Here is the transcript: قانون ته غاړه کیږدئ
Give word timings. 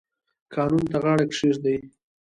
قانون 0.53 0.83
ته 0.91 0.97
غاړه 1.03 1.25
کیږدئ 1.33 1.77